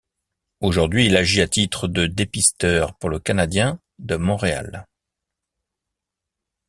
[0.61, 4.87] Aujourd'hui, il agit à titre de dépisteur pour le canadien de Montréal.